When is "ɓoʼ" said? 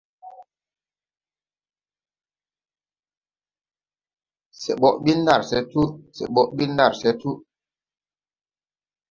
4.81-4.97, 6.33-6.49